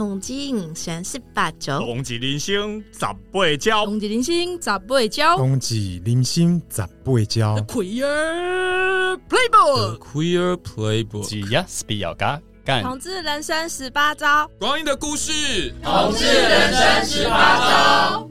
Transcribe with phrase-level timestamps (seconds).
[0.00, 3.00] 同志人生十八招，同志人生十
[3.30, 7.54] 八招，同志人生十八招，同志人生十八招。
[7.56, 12.82] The Queer Playbook，The Queer Playbook，只要是比较嘎干。
[12.82, 18.30] 同志人生十八招，光阴的故事，同志人生十八招。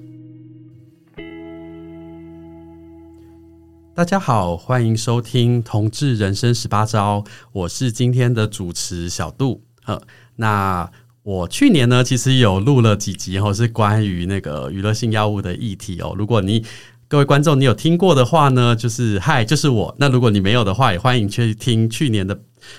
[3.93, 9.61] 大家好，欢迎收听《同志人生十八招》，我是今天的主持小杜。
[9.86, 10.01] 呃，
[10.36, 10.91] 那
[11.30, 16.15] 我去年呢，其实有录了几集哦，是关于那个娱乐性药物的议题哦。
[16.18, 16.65] 如果你
[17.07, 19.93] 各位观众你有听过的话呢，就是嗨，就是我。
[20.00, 22.36] 那如果你没有的话，也欢迎去听去年的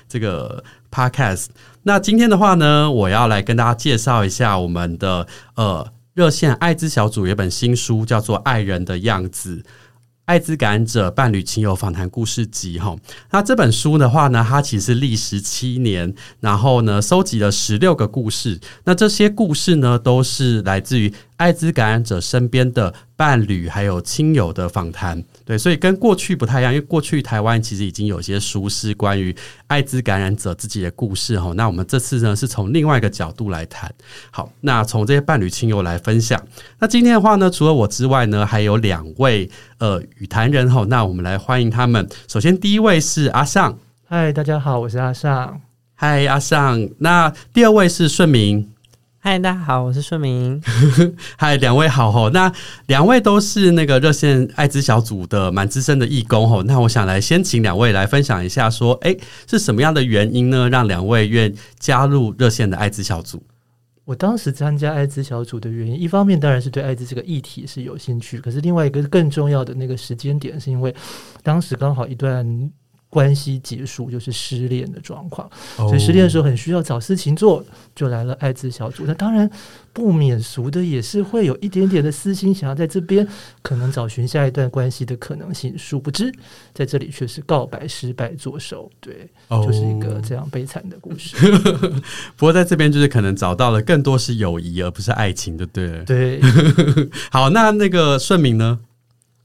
[0.08, 1.46] 这个 podcast。
[1.84, 9.58] 那今天的话呢，我要来跟大家介绍一下我们的呃热线艾滋小组有本新书，叫做《爱人的样子》。
[10.30, 12.96] 艾滋感染者伴侣亲友访谈故事集，哈，
[13.32, 29.34] 那这本书的话呢，它其实历时七年，然后呢，收集了十六个故事，那这些故事呢，都是来自于艾滋感染者身边的伴侣还有亲友的访谈，对，所以跟过去不太一样，因为过去台湾其实已经有些书是关于
[29.66, 33.90] 艾滋感染者自己的故事，哈，那我们这次呢是从另外一个角度来谈，
[34.30, 36.38] 好，那从这些伴侣亲友来分享，
[36.78, 42.06] 那今天的话呢，除了我之外呢，还有两位呃与谈人，哈，那我们来欢迎他们。
[42.28, 45.58] 首先第一位是阿尚，嗨，大家好，我是阿尚，
[45.94, 46.86] 嗨，阿尚。
[46.98, 48.70] 那第二位是顺明。
[49.22, 50.62] 嗨，大家好，我是顺明。
[51.36, 52.30] 嗨，两位好吼。
[52.30, 52.50] 那
[52.86, 56.62] 两位都是那个热线艾滋小组的蛮资深的义工吼。
[56.62, 59.14] 那我想来先请两位来分享一下，说，哎，
[59.46, 63.42] 是什么样的原因呢，让两位愿加入热线的艾滋小组？
[64.06, 70.94] 我当时参加艾滋小组的原因，一方面当然是对艾滋这个议题是有兴趣，可是另外一个更重要的那个时间点，是因为
[71.42, 72.70] 当时刚好一段。
[73.10, 77.62] 关系结束就是失恋的状况，所以失恋的时候很需要找事情做，
[77.94, 79.02] 就来了艾滋小组。
[79.04, 79.50] 那当然
[79.92, 83.26] 不免俗的也是会有一点点的私心，想要在这边
[83.62, 85.76] 可能找寻下一段关系的可能性。
[85.76, 86.32] 殊不知
[86.72, 91.36] 在这里却是告白失败作收，对，就是一个这样悲惨的故事。
[92.36, 96.04] 不过在这边就是可能找到了更多是友谊，而不是爱情，就对了。
[96.04, 96.40] 对，
[97.32, 98.78] 好，那那个顺明呢？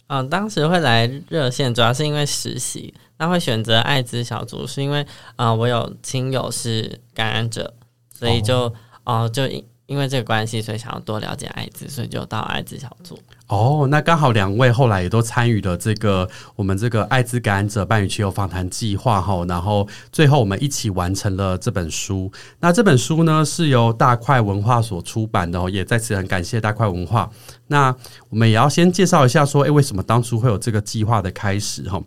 [0.07, 2.93] 嗯、呃，当时会来热线，主要是因为实习。
[3.17, 5.01] 那会选择艾滋小组，是因为
[5.35, 7.73] 啊、呃，我有亲友是感染者，
[8.13, 8.63] 所以就
[9.03, 13.17] 哦、呃，就因因为这个关系，所以想要多了解艾滋，所以就到艾滋小组。
[13.47, 22.31] 哦，那刚好两位后来也都参与了这个我们这个艾滋感染者伴侣亲友访谈计划哈，然后最后我们一起完成了这本书。
[22.59, 27.29] 那这本书呢是由大块文化所出版的哦，也在此很感谢大块文化。
[27.67, 27.95] 那
[28.29, 31.99] 我们也要先介绍一下说，哎，为什么当初会有这个计划的开始哈？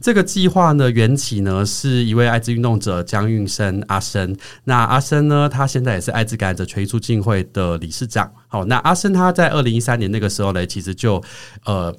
[0.00, 4.36] 这个计划呢，缘起呢是一位艾滋运动者江运生阿生。
[4.64, 8.32] 那阿生呢，他现在也是艾滋感染者权益促进会的理事长。
[8.48, 11.22] 好，那阿生他在二零一三年那个时候呢，其实就
[11.64, 11.94] 呃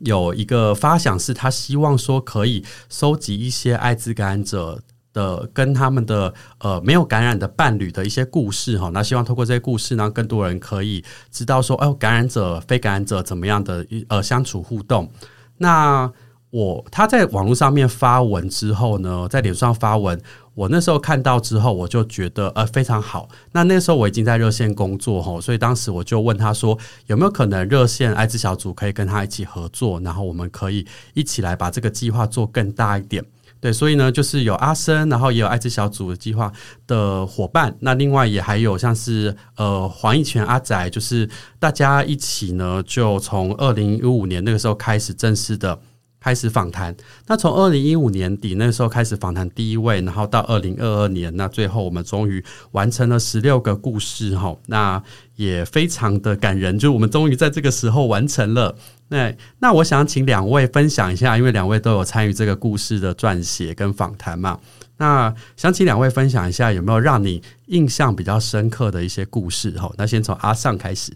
[0.00, 4.82] 有一个发想，是他希望说可以收集一些艾滋感染者
[5.14, 8.90] 的跟他们的呃没有感染的伴侣的一些故事哈。
[8.92, 15.10] 那希望透过这些故事，让更多人可以知道说，哦，感染者、非感染者怎么样的一呃相处互动。
[15.56, 16.12] 那
[16.50, 20.20] 我他在网络上面发文之后呢，在脸上发文，
[20.54, 23.28] 我那时候看到之后，我就觉得呃非常好。
[23.50, 33.24] 那那时候我已经在热线工作吼，所以当时我就问他说，有没有可能热线艾滋小组可以跟他一起合作，然后我们可以一起来把这个计划做更大一点。
[33.64, 36.52] 对，所以呢，就是有阿生，然后也有艾滋小组的计划
[36.86, 41.26] 的伙伴，那另外也还有像是呃黄义泉阿仔，就是
[41.58, 45.80] 大家一起呢，就从二零一五年那个时候开始正式的。
[46.24, 46.96] 开始访谈，
[47.26, 52.42] 那从二零一五年底那时候开始访谈第一位，然后到二零二二年，那最后我们终于
[52.72, 55.02] 完成了十六个故事哈，那
[55.36, 58.74] 也非常的感人，就我们终于在这个时候完成了。
[59.08, 64.58] 那那我想请两位分享一下，因为两位都有参与这个故事的撰写跟访谈嘛，
[64.96, 69.92] 那想请两位分享一下，有没有让你印象比较深刻的一些故事哈？
[69.98, 71.12] 那先从阿尚开始。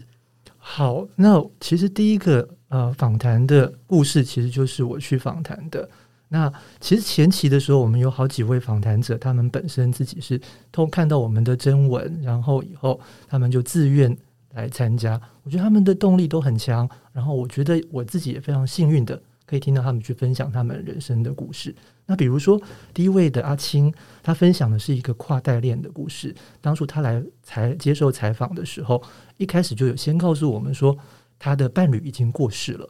[0.59, 2.47] 好，那其实第一个。
[2.69, 5.89] 呃，访谈的故事其实就是我去访谈的。
[6.27, 10.39] 那其实前期的时候，我们有好几位访谈者，他们本身自己是
[10.69, 14.15] 都看到我们的征文，然后以后他们就自愿
[14.53, 15.19] 来参加。
[15.41, 16.87] 我觉得他们的动力都很强。
[17.11, 21.73] 然后我觉得我自己也非常幸运的，可以听到他们去分享他们人生的故事。
[22.05, 22.61] 那比如说
[22.93, 26.35] 第一位的阿青，他分享的是一个跨代恋的故事。
[26.61, 29.01] 当初他来采接受采访的时候，
[29.37, 30.95] 一开始就有先告诉我们说。
[31.39, 32.89] 他的伴侣已经过世了，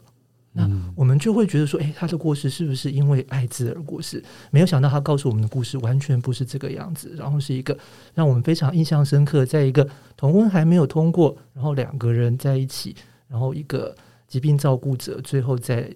[0.52, 4.20] 那我们就会觉得说，诶，他的过世是不是因为艾滋而过世？
[4.50, 7.78] 没有想到他告诉我们的故事完全不是这个样子，然后是一个
[8.12, 12.96] 让我们非常印象深刻，在一个同婚还没有通过，然后两个人在一起，
[13.28, 13.94] 然后一个
[14.26, 15.88] 疾病照顾者最后在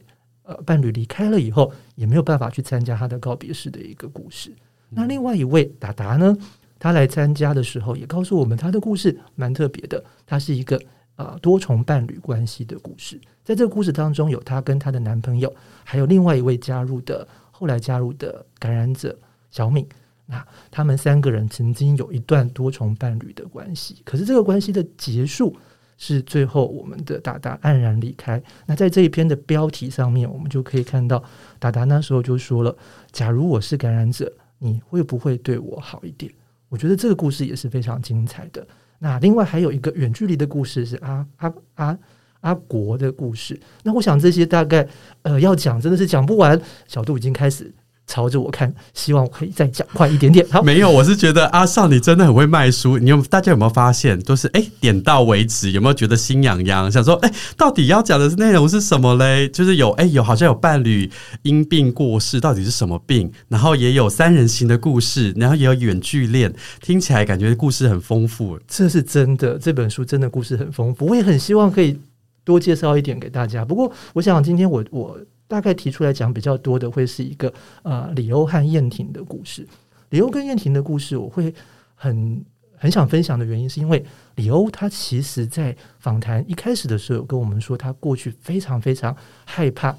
[0.44, 4.52] 呃伴侣离开了以后，也没有办法去参加他的告别式的一个故事。
[4.90, 6.36] 那另外一位达达呢，
[6.78, 10.80] 他来参加的时候也告诉我们他的故事蛮特别的，他是一个。
[11.16, 19.16] 啊，多重伴侣关系的故事，在这个故事当中，有她跟她的男朋友，还有另外一位加入的后来加入的感染者
[19.50, 19.86] 小敏。
[20.26, 25.54] 那他们三个人曾经有一段多重伴侣的关系，可是这个关系的结束
[25.98, 28.42] 是最后我们的达达黯然离开。
[28.64, 31.22] 那在这一篇的标题上面，我们就可以看到
[31.58, 32.74] 达达那时候就说了
[33.12, 36.32] ：“假如我是感染者，你会不会对我好一点？”
[36.70, 38.66] 我觉得这个故事也是非常精彩的。
[38.98, 41.98] 那另外还有一个远距离的故事是阿阿阿
[42.40, 43.58] 阿国的故事。
[43.82, 44.86] 那我想这些大概
[45.22, 46.60] 呃要讲真的是讲不完。
[46.86, 47.72] 小度已经开始。
[48.06, 50.46] 朝着我看，希望我可以再讲快一点点。
[50.50, 52.98] 好，没有，我是觉得阿少你真的很会卖书。
[52.98, 55.70] 你有大家有没有发现，都是哎、点到为止？
[55.70, 56.92] 有没有觉得心痒痒？
[56.92, 59.48] 想说哎、到底要讲的内容是什么嘞？
[59.48, 61.10] 就是有哎、有好像有伴侣
[61.42, 63.32] 因病过世，到底是什么病？
[63.48, 68.58] 然后也有三人行的故事，然后也有远距恋，听起来感觉故事很丰富。
[68.68, 71.06] 这是真的，这本书真的故事很丰富。
[71.06, 71.98] 我也很希望可以
[72.44, 73.64] 多介绍一点给大家。
[73.64, 75.18] 不过，我想今天我我。
[75.46, 77.52] 大概提出来讲比较多的会是一个
[77.82, 79.66] 呃李欧和燕婷的故事。
[80.10, 81.52] 李欧跟燕婷的故事，我会
[81.94, 82.44] 很
[82.76, 84.04] 很想分享的原因，是因为
[84.36, 89.96] 李欧他其实在访谈一开始的时候有跟我们说，他过去非常非常害怕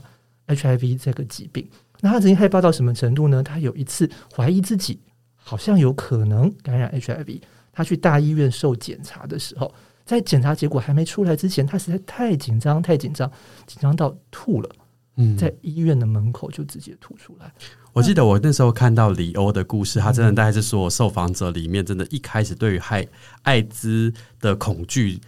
[0.48, 1.68] HIV 这个疾病。
[2.02, 3.42] 那他曾经害怕到什么程度呢？
[3.42, 5.00] 他有一次怀疑自己
[5.36, 7.42] 好像有可能感染 HIV，
[7.72, 9.74] 他去大医院受检查的时候，
[10.06, 13.32] 在检查结果还没出来之前，他实在太紧张，太紧张，
[13.66, 14.70] 紧张到吐了。
[15.18, 17.52] 嗯，在医院的门口就直接吐出来。
[17.94, 23.08] 我记得我那时候看到李欧的故事，他真的大概是说受访者里面，真的，一开始对于害
[23.44, 25.20] 艾滋的恐惧、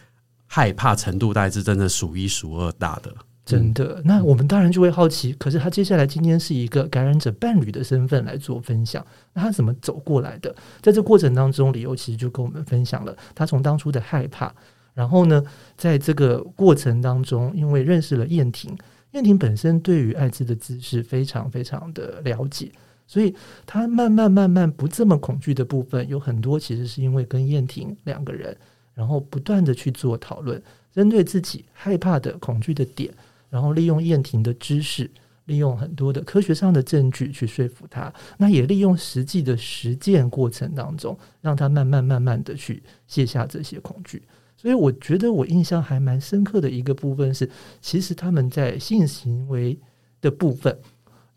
[0.45, 3.13] 害怕程度，大概是真的数一数二大的。
[3.45, 9.01] 真的，那我们当然就会好奇，可是他接下来今天是一个感染者伴侣的身份来做分享，
[9.31, 10.53] 那他怎么走过来的？
[10.81, 14.53] 在这过程当中，李欧其实就跟我们分享了他从当初的害怕，
[14.93, 15.41] 然后呢，
[15.77, 18.77] 在这个过程当中，因为认识了燕婷。
[19.11, 22.71] 燕婷本身对于艾滋的知识非常非常的了解，
[23.07, 23.33] 所以
[23.65, 28.55] 她慢慢慢慢不这么恐惧的部分有很多，其实是因为跟燕婷两个人，
[28.93, 30.61] 然后不断的去做讨论，
[30.93, 33.11] 针对自己害怕的恐惧的点，
[33.49, 35.09] 然后利用燕婷的知识，
[35.45, 44.21] 利用很多的科学上的证据去说服她，那也利用实际的实践过程当中，让她慢慢慢慢的去卸下这些恐惧。
[44.57, 47.47] 所以我觉得我印象还蛮深刻的一个部分是，
[47.79, 49.79] 其实他们在性行为
[50.19, 50.75] 的部分，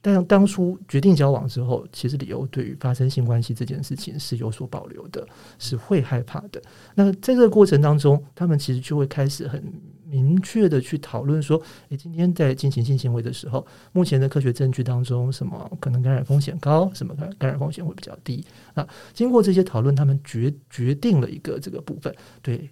[0.00, 5.28] 但当初决定交往之后，其实李欧对于发生性关系这件事情是有所保留的，
[5.58, 6.60] 是会害怕的。
[6.94, 9.62] 那在这个过程当中，他们其实就会开始很
[10.06, 18.42] 明确的去讨论说，诶，今天在进行性行为的时候，目前的科学证据当中，什么可能感染风险高，什么感感染风险会比较低。
[18.74, 22.70] 那经过这些讨论，他们决决定了一个这个部分，对。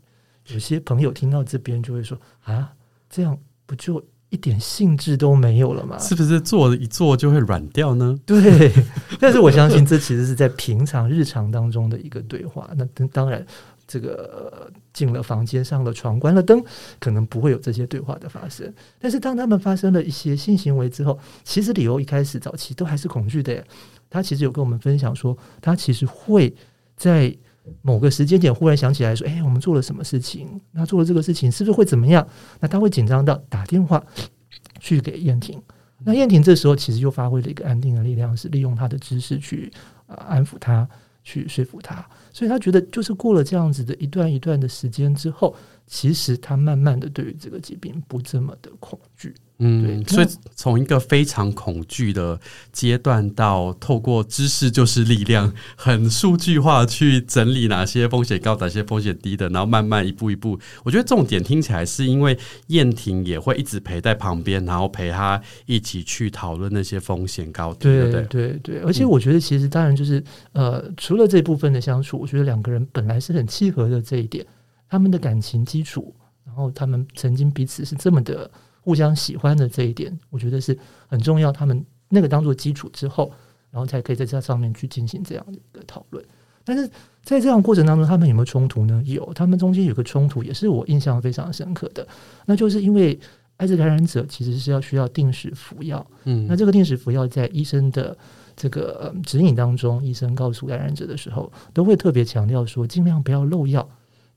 [0.53, 2.73] 有些朋友听到这边就会说：“啊，
[3.11, 5.99] 这样不就一点兴致都没有了吗？
[5.99, 8.73] 是不是做一做就会软掉呢？”对，
[9.21, 12.71] 但是我相信这其实是在平常日常当中的一个对话。
[12.77, 13.45] 那当然，
[13.87, 16.65] 这个进了房间、上了床、关了灯，
[16.99, 18.73] 可能不会有这些对话的发生。
[18.99, 23.63] 但是当他们发生了一些性行为之后，其实李欧一开始早期都还是恐惧的耶。
[24.09, 26.55] 他其实有跟我们分享说，他其实会
[26.97, 27.37] 在。
[27.83, 30.61] 某个时间点忽然想起来说：“哎，我们做了什么事情？
[30.73, 32.27] 那做了这个事情是不是会怎么样？”
[32.61, 34.03] 那他会紧张到打电话
[34.81, 35.61] 去给燕婷。
[36.05, 39.73] 那燕婷这时候其实又发挥了一个安定的力量，是利用他的知识去
[40.07, 40.89] 安抚他，
[41.25, 42.07] 去说服他。
[42.33, 45.57] 所以他觉得，就是过了这样子的一段一段的时间之后，
[45.89, 49.35] 其实他慢慢的对于这个疾病不这么的恐惧。
[49.61, 52.39] 嗯，所以从一个非常恐惧的
[52.73, 60.57] 阶段到透过知识就是力量，很数据化去整理哪些风险高，哪些风险低的，然后慢慢一步一步。
[60.85, 67.89] 我觉得重点听起来是因为燕婷也会一直陪在旁边，然后陪他一起去讨论那些风险高低。
[67.89, 74.47] 对对对对，而且我觉得其实当然就是呃，除了这部分的相处，我觉得两个人本来是很契合的这一点，
[74.89, 76.15] 他们的感情基础，
[76.45, 78.51] 然后他们曾经彼此是这么的。
[78.81, 80.79] 互相喜欢的这一点，我觉得是
[81.09, 81.53] 很重要。
[81.53, 83.31] 他们那个当做基础之后，
[83.71, 86.25] 然后才可以在这上面去进行这样的一个讨论。
[86.65, 86.89] 但是
[87.23, 89.03] 在这样过程当中，他们有没有冲突呢？
[89.05, 92.07] 有，他们中间有个冲突，也是我印象非常深刻的。
[92.47, 93.19] 那就是因为
[93.59, 96.07] 艾滋感染者其实是要需要定时服药。
[96.25, 98.17] 嗯，那这个定时服药在医生的
[98.57, 103.87] 这个指引当中，医生告诉感染者的时候，都会特别强调说，尽量不要漏药，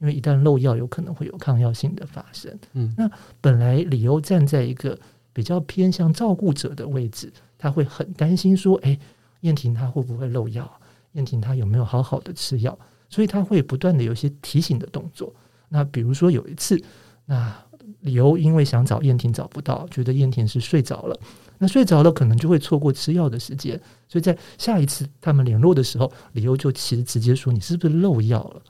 [0.01, 2.51] 因为一旦漏药，有可能会有抗药性的发生。
[2.74, 4.98] 嗯，那本来李欧站在一个
[5.31, 9.00] 比较偏向照顾者的位置，他会很担心说，哎，
[9.41, 10.70] 燕婷她会不会漏药？
[11.13, 12.77] 燕婷她有没有好好的吃药？
[13.10, 15.34] 所以他会不断的有一些提醒的动作。
[15.70, 16.81] 那比如说有一次，
[17.25, 17.53] 那
[18.00, 21.20] 李欧因为想找燕婷找不到，觉得燕婷是睡着了。
[21.58, 28.62] 那睡着了可能就会错过吃药的时间，所以在下一次他们联络的时候，李欧就其实直接说：“你是不是漏药了？”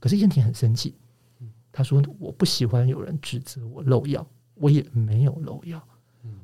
[0.00, 0.94] 可是燕婷很生气，
[1.70, 5.80] 他说：“我不喜欢有人指责我漏药，我也没有漏药。”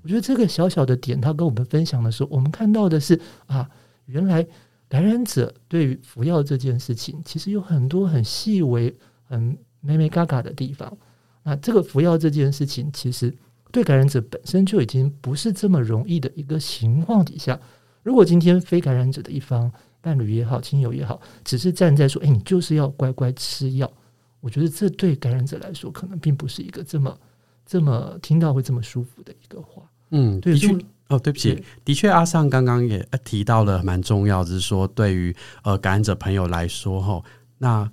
[0.03, 3.69] 我觉得这个小小的点，他跟我们分享的时候，我们看到的是啊，
[4.05, 4.47] 原来
[4.89, 8.95] 感染者对于服药这件事情，其实有很多很细微、
[9.25, 10.97] 很眉眉角角的地方。
[11.43, 13.35] 那这个服药这件事情，其实。
[13.73, 17.61] 对感染者本身就已经不是这么容易的一个情况底下，
[18.03, 19.71] 如果今天非感染者的一方
[20.07, 23.93] 伴侣也好、亲友也好，只是站在说：“哎，你就是要乖乖吃药。”
[24.39, 27.19] 我觉得这对感染者来说，可能并不是一个这么、
[27.67, 29.83] 这么听到会这么舒服的一个话。
[30.11, 30.73] 嗯，的确。
[31.09, 35.35] 哦，对不起，的确，阿尚刚刚也提到了蛮重要，就是说对于
[35.65, 37.21] 呃感染者朋友来说，哈，
[37.59, 37.91] 那。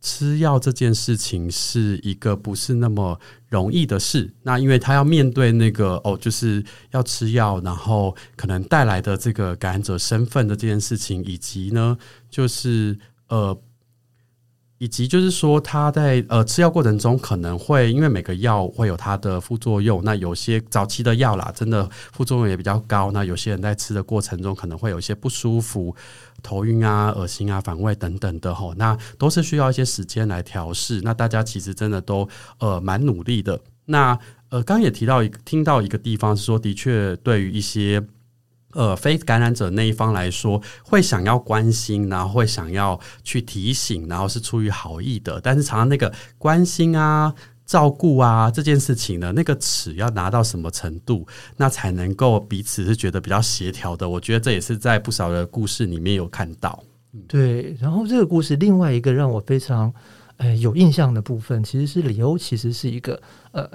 [0.00, 4.32] 吃药这件事情是一个不是那么容易的事。
[4.42, 11.96] 那因为他要面对那个哦，就是要吃药，然后可能带来的这个感染者身份的这件事情，以及呢，
[12.30, 13.58] 就是呃。
[14.80, 23.10] 以及就是说，他在呃吃药过程中可能会因为每个药会有它的副作用，那有些早期的药啦，真的副作用也比较高。
[23.10, 25.92] 那有些人在吃的过程中可能会有一些不舒服、
[26.42, 31.00] 头晕啊、恶心啊、反胃等等的吼，那都是需要一些时间来调试。
[31.02, 32.28] 那大家其实真的都
[32.58, 33.60] 呃蛮努力的。
[33.86, 34.18] 那
[34.50, 38.04] 呃刚也提到一听到一个地方是说，的确对于一些。
[38.74, 45.40] 呃，非感染者那一方来说，会想要关心，然后会想要去提醒，然后是出于好意的。
[45.40, 47.34] 但是常常那个关心啊、
[47.68, 51.26] 照顾啊这件事情呢，那个尺要拿到什么程度，
[51.58, 54.08] 那才能够彼此是觉得比较协调的？
[54.08, 56.82] 我觉得这也是在不少的故事里面有看到。
[57.28, 59.92] 对，然后这个故事另外一个让我非常
[60.38, 63.20] 呃有印象的部分，其实是李欧其实是一个
[63.52, 63.68] 呃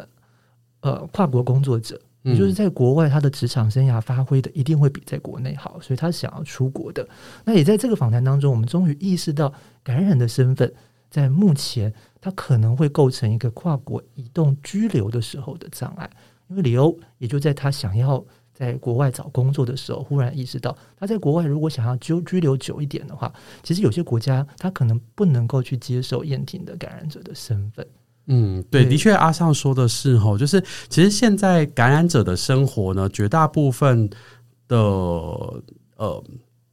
[0.81, 2.01] 呃跨国工作者。
[2.23, 7.05] 也就是在国外，他的职场生涯发挥的一定会比在国内好，所以他想要出国的。
[7.43, 10.73] 那也在这个访谈当中，我们终于意识到感染的身份
[11.13, 16.09] 在目前它可能会构成一个跨国移动居留的时候的障碍。
[16.47, 27.87] 因为李欧也就在他想要在国外找工作的时候，忽然意识到他在国外如果想要居居留久一点的话，其实有些国家他可能不能够去接受燕婷的感染者的身份。
[28.25, 34.09] 嗯，对，的确，阿尚说的是吼，就是其实现在感染者的生活呢，绝大部分
[34.67, 36.23] 的呃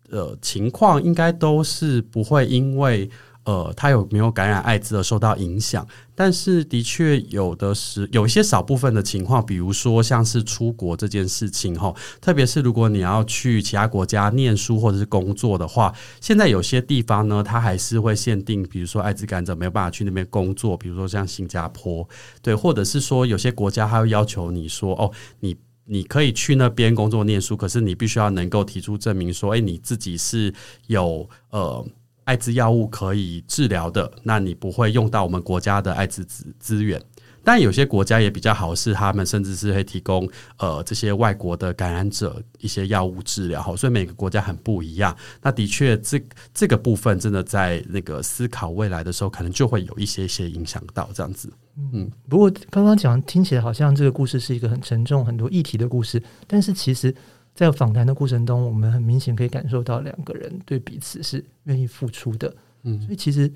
[0.08, 3.10] 呃情况，应该都是不会因为。
[3.44, 5.86] 呃，他有没有感染艾滋而受到影响？
[6.14, 22.06] 但是的确有的是有一些少部分的情况，比如说像是出国这件事情哈，特别是如果你要去其他国家念书或者是工作的话，现在有些地方呢，它还是会限定，比如说艾滋感染者没有办法去那边工作，比如说像新加坡，
[22.42, 25.56] 对，或者是说有些国家还会要求你说，哦，你
[25.86, 30.52] 你可以去那边工作念书，可是你必须要能够提出证明说，哎，你自己是
[30.88, 31.82] 有呃。
[32.24, 37.00] 艾滋药物可以治疗的，那你不会用到我们国家的艾滋资资源。
[37.42, 43.62] 但有些国家也比较好，是他们甚至是会提供呃这些外国的感染者一些药物治疗。
[43.62, 45.16] 好，所以每个国家很不一样。
[45.40, 46.22] 那的确，这
[46.52, 51.50] 这个部分真的在那个思考未来的时候，可能就会有一些些影响到这样子。
[51.94, 57.12] 嗯，不过刚刚讲听起来好像这个故事是一个很沉重、很多议题的故事，但是其实。
[57.60, 62.50] 在访谈的过程中，我们很明显可以感受到两个人对彼此是愿意付出的。
[62.84, 63.52] 嗯，所以其实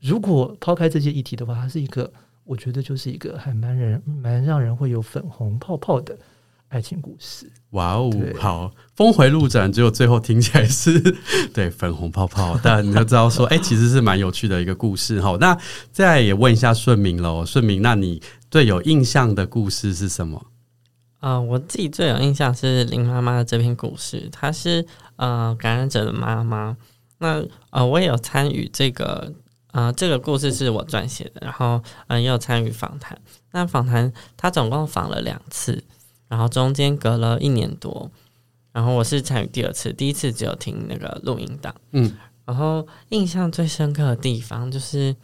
[0.00, 2.10] 如果抛开这些议题的话，它是一个，
[2.44, 6.18] 我觉得就是一个还蛮人蛮让人会有粉红泡泡的
[6.68, 7.46] 爱情故事。
[7.72, 8.10] 哇哦，
[8.40, 10.98] 好，峰回路转，只有最后听起来是
[11.52, 15.20] 对粉红泡泡，但你要知道说，哎、欸，其实是蛮有趣的一个故事。
[15.20, 15.54] 哈，那
[15.92, 20.46] 再也问一下顺明喽，顺明，那你最有印象的故事是什么？
[21.24, 26.76] 呃，我自己最有印象是林妈妈的这篇故事，她是呃感染者的妈妈。
[27.16, 29.32] 那呃，我也有参与这个
[29.72, 33.18] 呃这个故事是我撰写的，然后呃也有参与访谈。
[33.52, 35.82] 那访谈他总共访了两次，
[36.28, 38.10] 然后中间隔了一年多，
[38.72, 41.74] 然后我是参与第二次，第一次只有听那个录音档。
[41.92, 42.14] 嗯，
[42.44, 45.16] 然后印象最深刻的地方就是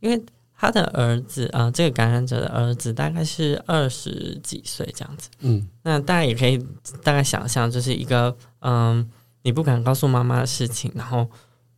[0.00, 0.22] 因为。
[0.60, 5.30] 他的儿子啊、呃，这个感染者的儿子大概是二十几岁这样子。
[5.38, 6.58] 嗯，那大家也可以
[7.02, 11.26] 大概想象，就是一个嗯，你不敢告诉妈妈的事情，然后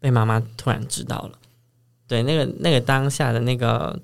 [0.01, 1.39] 被妈妈突然知道了。
[2.09, 3.97] 对，那个那个当下的那个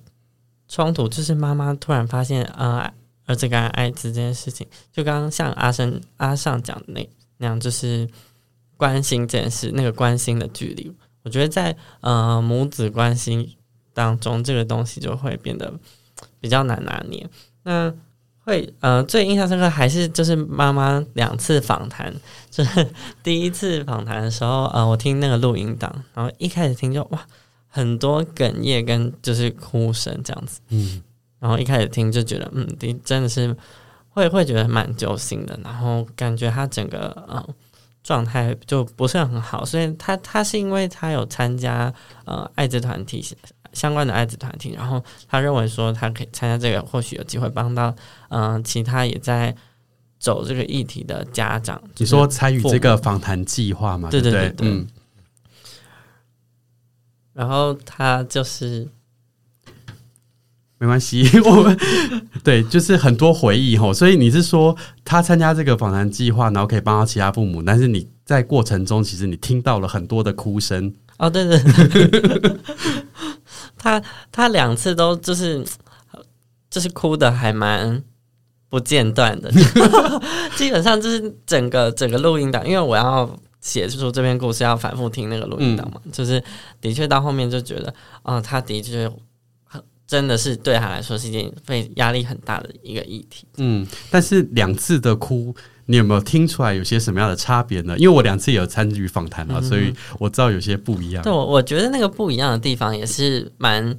[0.68, 2.78] 冲突，就是妈妈突然发现啊、
[3.26, 8.08] 呃，儿子感染艾滋这件事情，就刚刚像阿生阿尚讲的那那样，就是
[8.76, 10.96] 关心这件事，那个关心的距离。
[11.24, 13.57] 我觉得在呃母子关系
[13.98, 15.72] 当中，这个东西就会变得
[16.38, 17.28] 比较难拿捏。
[17.64, 17.92] 那
[18.44, 22.14] 会呃最印象深刻还是就是妈妈两次访谈，
[22.48, 22.88] 就是
[23.24, 27.26] 第一次访谈的时候，呃我听那个录音档，然后一开始听就哇
[27.66, 31.02] 很多哽咽跟就是哭声这样子，嗯，
[31.40, 32.64] 然后一开始听就觉得嗯，
[33.04, 33.54] 真的是
[34.10, 37.44] 会会觉得蛮揪心的，然后感觉他整个呃。
[38.04, 41.92] 状态就不是很好，所以他他是因为他有参加
[42.24, 43.22] 呃艾滋团体
[43.78, 47.94] 相关的艾滋团体，然后他认为说他可以参加这个，或许有机会帮到
[48.28, 49.54] 嗯、呃、其他也在
[50.18, 51.80] 走这个议题的家长。
[51.96, 54.08] 你说参与这个访谈计划吗？
[54.10, 54.86] 对对对嗯。
[57.32, 58.88] 然后他就是。
[60.80, 61.76] 没关系， 我们
[62.44, 72.56] 对就是很多回忆吼，所以你是说他参加这个访谈计划，然后可以帮到其他父母，但是你在过程中其实你听到了很多的哭声哦，对对对，
[73.78, 75.64] 他他两次都就是
[76.68, 78.02] 就是哭的还蛮
[78.68, 79.50] 不间断的
[80.56, 83.28] 基本上就是整个整个录音档，因为我要
[83.60, 86.42] 写出这篇故事要反复听那个录音档嘛，嗯、就是
[86.80, 87.88] 的确到后面就觉得
[88.22, 89.10] 啊、哦，他的确。
[90.06, 93.46] 真的是对他来说是一件被压力很大的一个议题。
[93.58, 95.54] 嗯，但是两次的哭，
[95.88, 97.96] 你有没有听出来有些什么样的差别呢？
[97.98, 101.22] 因为我两次也有参与访谈啊，嗯、所以我知道有些不一样。
[101.24, 103.98] 对，我我觉得那个不一样的地方也是蛮，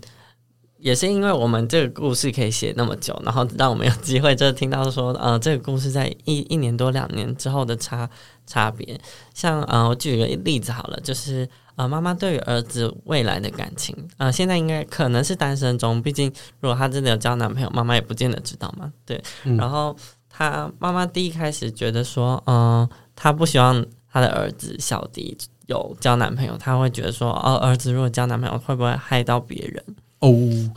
[0.77, 8.09] 也是因为我们这个故事可以写那么久，然后让我们有机会就听到说，呃，这个故事在一一年多两年之后的差
[8.45, 8.99] 差别。
[9.33, 11.49] 像呃，我举一个例子好了，就是。
[11.79, 16.01] 啊，妈妈对于儿子未来的感情，啊、呃，现在应该可能是单身中。
[16.01, 16.29] 毕竟，
[16.59, 18.91] 如果他真的有交男朋友，妈妈也不见得知道嘛。
[19.05, 19.95] 对，嗯、然后
[20.39, 29.83] 他妈妈第一开始觉得说，嗯、呃，他不希望他的儿子小迪有交男朋友，他会觉得说，哦，儿子如果交男朋友，会不会害到别人？
[30.19, 30.31] 哦，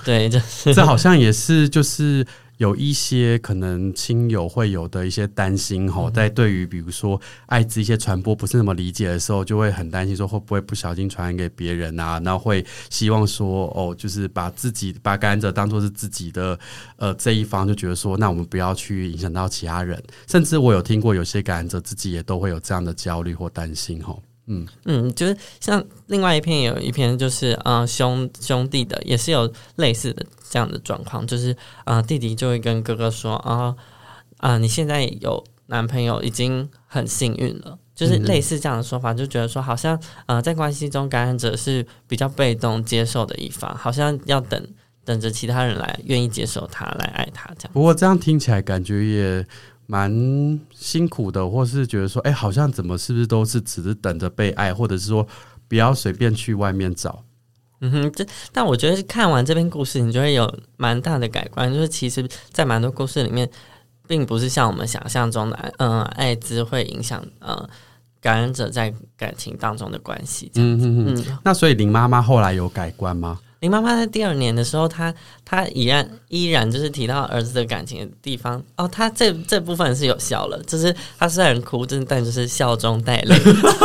[0.05, 2.27] 对，就是这好像也是，就是。
[2.63, 12.21] 有一些可能亲友会有的一些担心哈，在对于比如说艾滋一些传播不是那么理解的时候，就会很担心说会不会不小心传染给别人啊？
[12.25, 16.57] 然后会希望说哦，就是把自己把感染者当做是自己的
[16.99, 20.01] 呃这一方，就觉得说那我们不要去影响到其他人。
[20.29, 24.17] 甚至我有听过有些感染者自己也都会有这样的焦虑或担心哈。
[24.47, 33.77] 嗯嗯，就是像另外一篇有一篇，就是呃兄兄弟的也是有类似的这样的状况，就是呃弟弟就会跟哥哥说啊啊、
[34.39, 44.61] 呃呃、你现在有男朋友已经很幸运了，就是类似这样的说法，就觉得说好像呃在关系中感染者是比较被动接受的一方，好像要等
[45.05, 47.73] 等着其他人来愿意接受他来爱他这样。
[47.73, 49.47] 不过这样听起来感觉也。
[49.87, 50.11] 蛮
[50.73, 55.27] 辛苦的，或是觉得说，哎、欸，好像怎么是不是都是只是等着被爱，或者是说
[55.69, 57.23] 不要随便去外面找。
[57.81, 63.51] 嗯哼，这但我觉得看完这篇故事，你就会有蛮大的改观，就是其实，在蛮多故事里面，
[64.07, 67.69] 并不是像我们想象中的，嗯、呃，艾滋会影响呃
[68.21, 70.51] 感染者在感情当中的关系。
[70.55, 73.41] 嗯嗯嗯，那所以林妈妈后来有改观吗？
[73.63, 83.37] 林妈妈在第二年的时候，她她依然依然就是提到儿子的感情的地方哦，她这这部分是有笑了，就是她虽然哭，真但就是笑中带泪，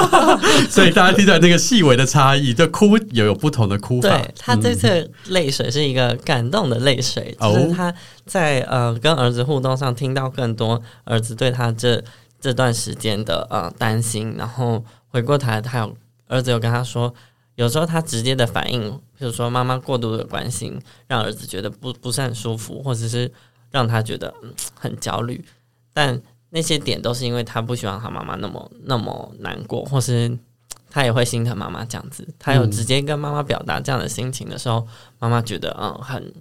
[0.67, 4.09] 所以大家听到那个细微的差异，就哭也有不同的哭法。
[4.09, 7.93] 对，她这次泪水是一个感动的泪水，嗯、就是她
[8.25, 12.03] 在呃跟儿子互动上听到更多儿子对她这
[12.41, 15.95] 这段时间的呃担心，然后回过头来，他有
[16.27, 17.13] 儿子有跟她说。
[17.57, 23.31] 有时候他直接的反应，比如说妈妈过度的关心，让儿子觉得不不是很舒服，或者是
[23.71, 24.31] 让他觉得
[24.75, 25.43] 很焦虑。
[25.91, 30.37] 但那些点都是因为他不希望他妈妈那么那么难过，或是
[30.89, 32.27] 他也会心疼妈妈这样子。
[32.37, 36.33] 他有直接跟妈妈表达这样的心情的时候，妈妈觉得嗯很。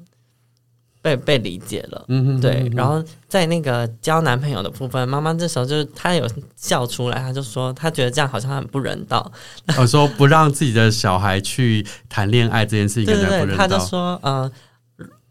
[1.07, 2.69] 被被理解了，嗯哼，对。
[2.75, 9.31] 然后在那个交男朋友的部分，妈妈这时候就是她有笑出来，她就说她觉得这样好像很不人道。
[9.79, 14.53] 我说不让自己的小孩去谈恋爱这件事情，对对对，她就说嗯、呃，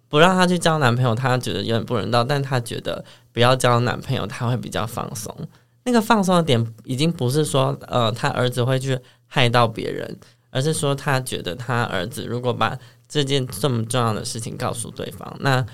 [0.08, 5.36] 不让她去交男朋友，她觉得有点不人道，但她觉得不要交男朋友，她会比较放松。
[5.84, 10.18] 那个放松的点已经不是说呃，他儿子会去害到别人。
[10.52, 15.36] 而是说，他觉得他儿子如果把这件这么重要的事情告诉对方。
[15.40, 15.66] 那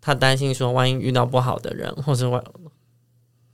[0.00, 2.42] 他担心说，万一遇到不好的人，或者万。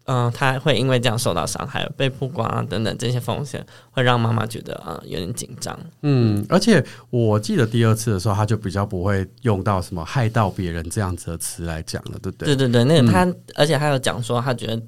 [0.07, 5.79] 嗯、呃，他会因为这样受到伤害，被曝光啊等等这些风险，会让妈妈觉得啊、呃、有点紧张。
[6.01, 12.47] 嗯，而且我记得第二次的时候，他就比较不会用到什么害到别人这样子的词来讲了，对不对？
[12.47, 14.83] 对对对，那个他，嗯、而且还有讲说，他觉得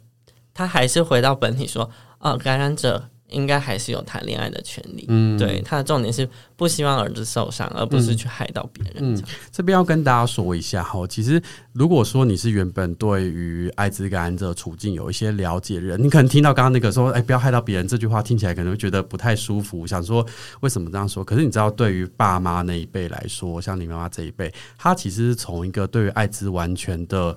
[0.53, 1.85] 他还是回到本体说，
[2.19, 3.09] 哦、呃，感染者。
[3.35, 5.05] 应该还是有谈恋爱的权利。
[5.09, 9.15] 嗯，对，他的重点是不希望儿子受伤，而不是去害到别人。
[9.15, 11.43] 嗯，这边要跟大家说一下哈，其实
[11.73, 20.25] 如果说你是原本对于艾滋感染者处境有一些了解的人，你可能听到刚刚那个说“哎，不要害到别人”这句话，听起来可能会觉得不太舒服，想说
[20.61, 21.25] 为什么这样说？
[21.25, 27.37] 可是你知道，对于爸妈那一辈来说，像你妈妈这一辈，她其实是从一个对于艾滋完全的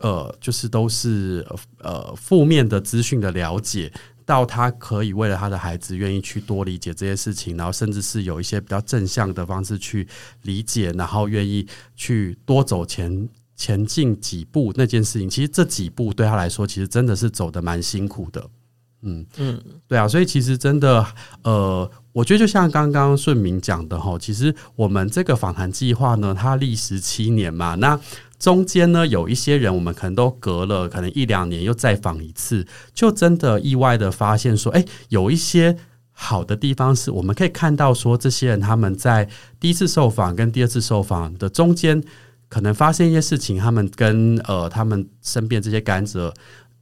[0.00, 1.46] 呃，就是都是
[1.78, 3.92] 呃负面的资讯的了解。
[4.26, 10.06] 到他可以为了他的孩子愿意去多理解这些事情，然后甚至是有一些比较正向的方式去
[10.42, 18.44] 理解，然后愿意去多走前前进几步那件事情，其实这几步对他来说，其实真的是走得蛮辛苦的。
[19.02, 21.06] 嗯嗯，对啊，所以其实真的，
[21.42, 28.00] 呃，我觉得就像刚刚顺明讲的哈，其实我们这个访谈计划呢，它历时七年嘛，那。
[28.38, 35.76] 中间呢，有一些人，我们可能都隔了可能一两年又再访一次，就真的意外的发现说，诶，有一些
[36.12, 42.02] 好的地方是我们可以看到说，这些人他们在第一次受访跟第二次受访的中间，
[42.48, 46.32] 可能发生一些事情，他们跟呃他们身边这些感染者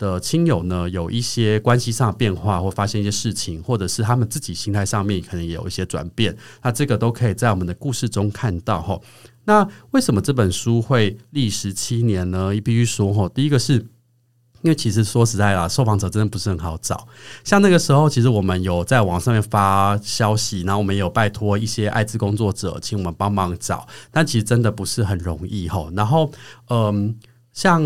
[0.02, 9.00] 的亲友呢，有一些关系上的变化，或发现一些事情，或者是他们自己心态上面可能也有一些转变，那这个都可以在我们的故事中看到哈。
[9.44, 12.52] 那为什么这本书会历时七年呢？
[12.52, 13.74] 也必须说哈，第一个是
[14.62, 17.06] 因为其实说实在啦，受访者真的不是很好找。
[17.44, 25.88] 像那个时候，其实我们有在网上面发消息，然后我们有拜托一些艾滋工作者，请我们帮忙找，但其实真的不是很容易哈。
[25.94, 26.32] 然后，
[26.68, 27.16] 嗯，
[27.52, 27.82] 像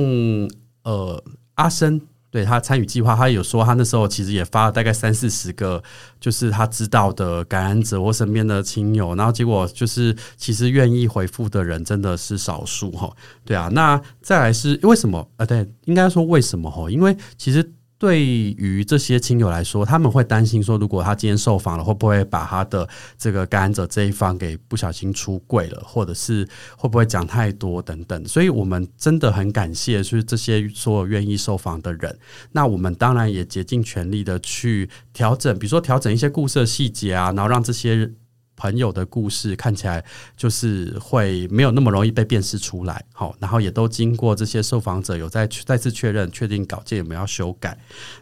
[0.83, 1.22] 呃
[1.56, 2.00] 阿生。
[2.28, 5.82] 对，他参与计划，他有说他那时候其实也发了大概三四十个，
[6.20, 13.10] 就是他知道的感染者或身边的亲友，然后结果就是其实愿意回复的人真的是少数哈。
[13.44, 15.26] 对啊，那再来是为什么？
[15.38, 16.90] 呃，对，应该说为什么哈？
[16.90, 17.72] 因为其实。
[17.98, 28.26] 对于这些亲友来说，他们会担心说，如果他今天受访了，会不会把他的这个感染者这一方给不小心出柜了，或者是会不会讲太多等等。
[28.26, 32.18] 所以我们真的很感谢，是这些所有愿意受访的人。
[32.52, 38.12] 那我们当然也竭尽全力的去调整，比如说调整一些故事的细节啊，然后让这些。
[38.56, 40.04] 朋友的故事看起来
[40.36, 47.78] 就是会没有那么容易被辨识出来，好，然后也都经过这些受访者有再再次确认，确定稿件有没有要修改。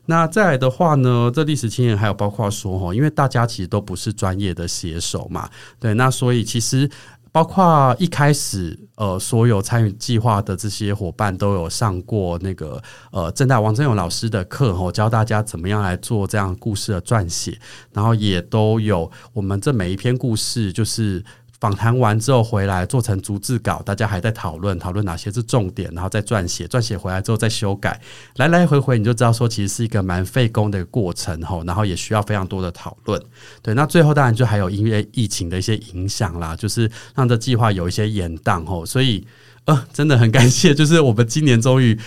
[0.07, 6.91] 那再来的话呢，这历史经验还有包括说哈，因为大家其实都不是专业的写手嘛，对，那所以其实。
[7.35, 17.59] 包括一开始，呃，所有参与计划的这些伙伴都有上过那个呃正大王正勇老师的课哦，教大家怎么样来做这样故事的撰写，
[17.93, 21.25] 然后也都有我们这每一篇故事就是。
[21.65, 27.99] 访谈完之后回来做成逐字稿，大家还在讨论讨论哪些是重点，然后再撰写，撰写回来之后再修改，
[28.37, 33.19] 来来回回你就知道说其实是一个蛮费工的过程吼，然后也需要非常多的讨论。
[33.63, 39.27] 对，那最后当然就还有因为疫情的一些影响啦，就是让这计划有一些延宕吼，所以
[39.65, 41.99] 呃真的很感谢， 就是我们今年终于。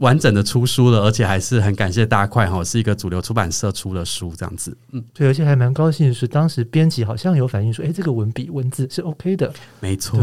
[0.00, 4.76] 完整的出书了，而且还是很感谢大块哈，是一个主流出版社出的书这样子。
[4.92, 9.52] 嗯，对，而且还蛮高兴的是，当时编辑好像有反映说，哎，这个文笔文字是 OK 的。
[9.80, 10.18] 没错，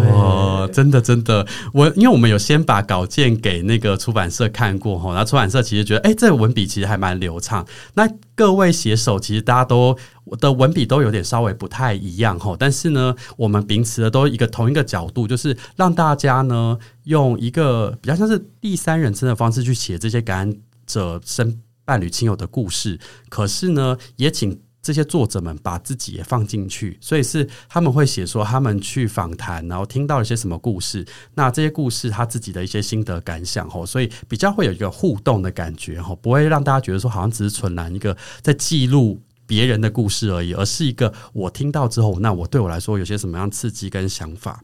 [0.74, 7.66] 真的真的，我因为我们有先把稿件给那个出版社看过哈，然后出版社其实觉得，哎，这個文笔其实还蛮流畅。
[7.94, 8.06] 那
[8.42, 23.00] 各位写手其实大家都我的文笔都有点稍微不太一样哈，但是呢，我们秉持的都一个同一个角度，就是让大家呢用一个比较像是第三人称的方式去写这些感染者身伴侣亲友的故事，
[23.30, 44.64] 可是呢，也请这些作者们把自己也放进去，所以是他们会写说他们去访谈，然后听到了些什么故事，那这些故事他自己的一些心得感想吼，所以比较会有一个互动的感觉吼，不会让大家觉得说好像只是纯然一个在记录别人的故事而已，而是一个我听到之后，那我对我来说有些什么样刺激跟想法。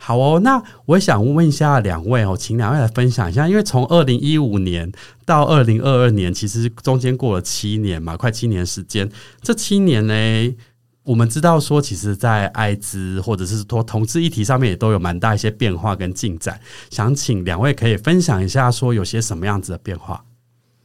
[0.00, 4.90] 好哦，那我想问一下两位哦，请两位来分享一下，因为从二零一五年
[5.26, 9.10] 到二零二二年，其实中间过了七年嘛，快七年时间。
[9.42, 10.56] 这七年呢，
[11.02, 16.60] 我们知道说，其实，在艾滋或者是说同志议题上面，也都有蛮大一些变化跟进展。
[16.90, 20.24] 想请两位可以分享一下，说有些什么样子的变化。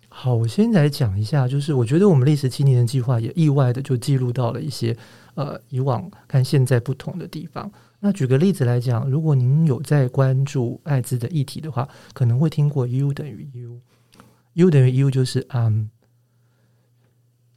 [0.10, 4.98] 好，我先来讲一下，就是我觉得我们历时七年的计划也意外的就记录到了一些
[5.36, 7.72] 呃以往看现在不同的地方。
[8.06, 15.90] 那举个例子来讲，如果您有在关注艾滋的议题的话，可能会听过 U 等于 U，U 等于 U 就是嗯、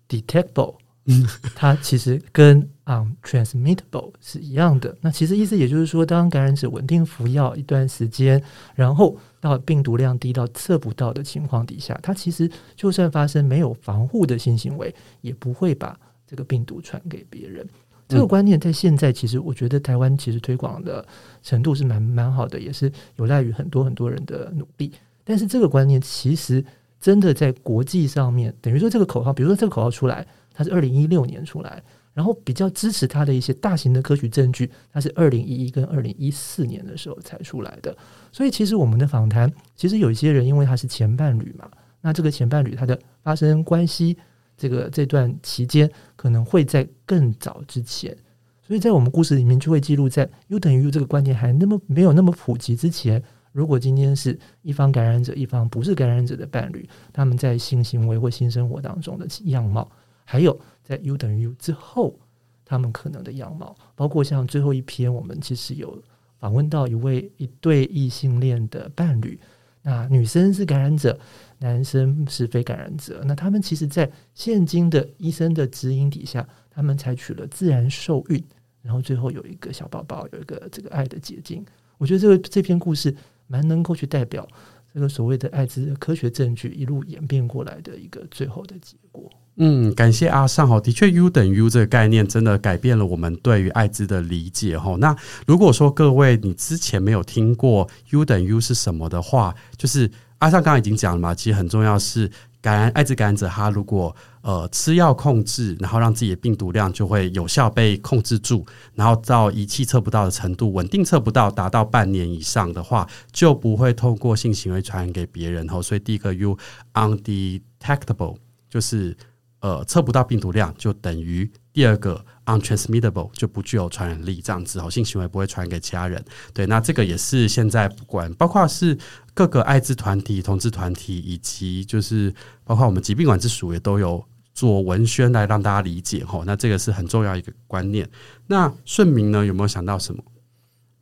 [0.09, 4.97] um,，detectable，嗯，它其实跟 um,，transmittable 是一样的。
[5.01, 8.41] 那其实意思也就是说，当感染者稳定服药一段时间，
[8.77, 17.69] 然后到病毒量低到测不到的情况底下，它其实就算发生没有防护的性行为，也不会把这个病毒传给别人。
[18.09, 21.05] 这个观念在现在，其实我觉得台湾其实推广的
[21.42, 24.92] 程度是蛮蛮好的，也是有赖于很多很多人的努力。
[25.25, 26.64] 但是这个观念其实
[27.01, 31.83] 真的在国际上面，等于说这个口号，比如说这个口号出来，它是二零一六年出来，
[32.14, 37.97] 然后比较支持它的一些大型的科学证据，它是二零一一跟二零一四年的时候才出来的。
[38.31, 41.69] 所以其实我们的访谈，其实有一些人因为他是前伴侣嘛，
[42.01, 44.16] 那这个前伴侣他的发生关系。
[44.57, 48.16] 这个这段期间可能会在更早之前，
[48.62, 59.90] 所以在我们故事里面就会记录在 U 等于 U 这个观念还那么没有那么普及之前，如果今天是一方感染者，一方不是感染者的伴侣，他们在性行为或性生活当中的样貌，
[60.25, 62.19] 还有在 U 等于 U 之后
[62.64, 66.03] 他们可能的样貌，包括像最后一篇，我们其实有
[66.38, 69.38] 访问到一位一对异性恋的伴侣，
[69.83, 71.19] 那女生是感染者。
[71.59, 78.45] 男生是非感染者，那他们其实，在现今的医生的指引底下，他们采取了自然受孕，
[78.83, 81.64] 然后最后有一个小宝宝，有一个这个爱的结晶。
[81.99, 83.14] 我觉得这个这篇故事
[83.47, 84.47] 蛮能够去代表
[84.92, 89.31] 这个所谓的艾滋科学证据一路演变过来的一个最后的结果。
[89.57, 94.97] 嗯，感谢阿尚哈，的确，U 等于 U 这个概念真的改变了我们对于艾滋的理解哈。
[94.99, 95.16] 那
[95.47, 100.11] 如果说各位你之前没有听过 U 等于 U 是什么的话，就是。
[100.40, 108.62] 阿尚刚刚已经讲了嘛，其实很重要是感染艾滋感染者，他如果呃吃药控制，然后让自己的病毒量就会有效被控制住，
[108.95, 115.66] 然后到仪器测不到的程度，稳定测不到，达到半年以上的话，就不会透过性行为传染给别人。
[115.69, 116.59] 吼，所以第一个 U
[116.92, 118.37] undetectable
[118.69, 119.16] 就是
[119.61, 126.25] 呃测不到病毒量，就等于第二个 untransmittable 就不具有传染力，这样子好，性行为不会传给其他人。
[126.55, 128.99] 对，那这个也是现在不管包括是。
[129.37, 136.42] 各个艾滋团体、同志团体，以及就是包括我们疾病管制署也都有做文宣来让大家理解吼。
[136.47, 138.09] 那这个是很重要一个观念。
[138.47, 140.25] 那顺明呢，有没有想到什么？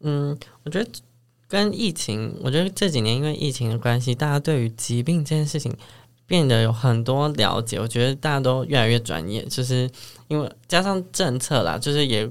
[0.01, 0.91] 嗯，我觉得
[1.47, 5.73] 跟疫情，我觉得这几年因为疫情的关系，大家对于疾病这件事情
[6.27, 7.79] 变得有很多了解。
[7.79, 9.91] 我觉得大家都越来越专业，就是
[10.29, 12.31] 因为加上政策啦，就是也。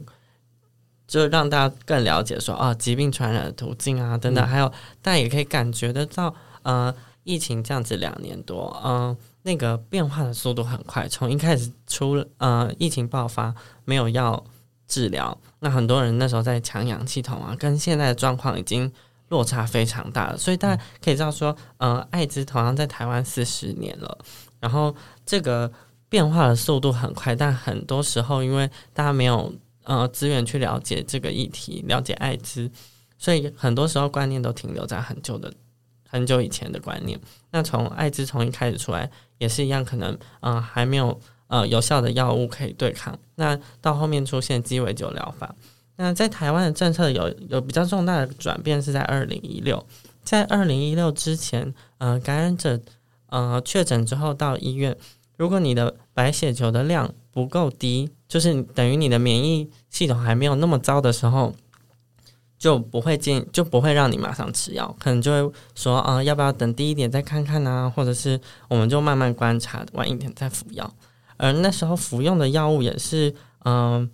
[1.06, 4.68] 就让大家更了解说啊，疾病传染的途径啊等等，还有
[5.02, 11.08] 大家也可以感觉得到，呃，疫情这样子两年多，嗯、呃，那个变化的速度很快。
[11.08, 13.54] 从一开始出呃疫情爆发
[13.86, 14.44] 没有药
[14.88, 18.92] 治疗，那很多人那时候在抢氧系统啊，跟现在的状况已经
[19.34, 20.38] 落差非常大了。
[20.38, 24.18] 所以大家可以知道说，呃，艾滋同样在台湾四十年了，
[24.60, 25.72] 然后这个
[26.08, 29.52] 变化的速度很快，但很多时候因为大家没有。
[29.86, 32.72] 呃，资源去了解这个议题，了解艾滋，
[33.18, 35.54] 所以很多时候观念都停留在很久的、
[36.10, 37.20] 很久以前的观念。
[37.52, 43.20] 那从艾滋从一开始出来也是一样，可能呃还没有呃有效的药物可以对抗。
[43.36, 45.54] 那到后面出现鸡尾酒疗法。
[45.96, 49.86] 那在台湾的政策有有比较重大的转变是在二零一六，
[50.24, 52.80] 在二零一六之前，呃，感染者
[53.28, 54.98] 呃确诊之后到医院，
[55.38, 58.10] 如果你的白血球的量不够低。
[58.34, 61.54] 就是等于你的免疫系统还没有那么糟的时候，
[62.58, 67.94] 就不会进，就不会让你马上吃药，可能就会说啊、要不要等低一点再看看呢？
[67.96, 70.92] 或者是我们就慢慢观察，晚一点再服药。
[71.38, 73.32] 而那时候服用的药物也是，
[73.66, 74.10] 嗯、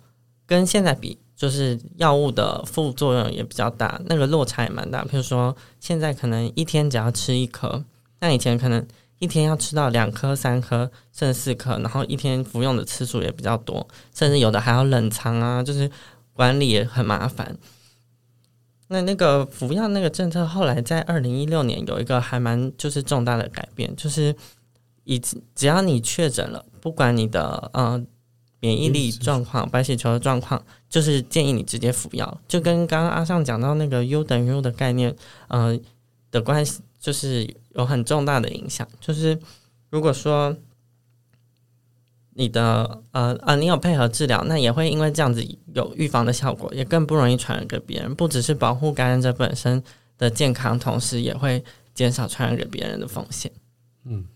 [0.46, 5.02] 跟现在比，就是药物的副作用也比较大，那个落差也蛮大。
[5.06, 7.82] 比如说现在可能一天只要吃一颗，
[8.20, 8.86] 那以前可能。
[9.20, 15.90] 一天要吃到两颗、三颗，甚至四颗，然后一天服用的次数也比较多，甚至有的还要冷藏啊，就是
[16.32, 17.54] 管理也很麻烦。
[18.88, 24.34] 那那个服药那个政策后来在二零一六年有一个还蛮就是重大的改变，就是
[25.04, 28.02] 以只要你确诊了，不管你的呃
[28.60, 35.14] 免疫力状况、白血球的状况，就是建议你直接服药，就跟刚刚阿尚讲到那个 U 等于 U 的概念，
[35.48, 35.78] 呃
[36.30, 36.80] 的关系。
[37.00, 39.40] 就是有很重大的影响，就是
[39.88, 40.54] 如果说
[42.34, 45.42] 你的呃呃你有配合治疗，那也会因为这样子
[45.72, 48.14] 有预防的效果，也更不容易传染给别人。
[48.14, 49.82] 不只是保护感染者本身
[50.18, 53.50] 的健康，同时也会减少传染给别人的风险。
[54.04, 54.26] 嗯，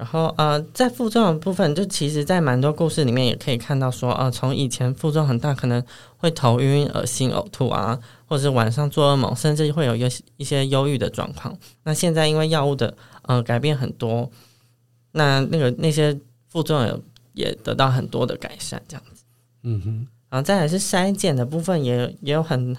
[0.00, 5.84] 然后呃，在负重的部分，就其实，在蛮多故事里面也可以看到说，呃，从以前负重很大，可能
[6.16, 11.54] 会头晕、恶心、呕吐啊，或者是晚上做噩梦，甚至会有一些一些忧郁的状况。
[11.82, 14.30] 那现在因为药物的呃改变很多，
[15.12, 16.96] 那那个那些负重也
[17.34, 19.22] 也得到很多的改善，这样子。
[19.64, 22.74] 嗯哼，然后再来是筛检的部分也，也也有很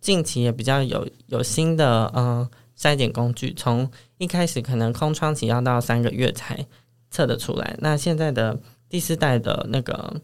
[0.00, 2.48] 近期也比较有有新的呃。
[2.76, 3.88] 筛检工具从
[4.24, 6.66] 一开始可能空窗期要到三个月才
[7.10, 8.58] 测得出来，那现在的
[8.88, 10.20] 第四代的那个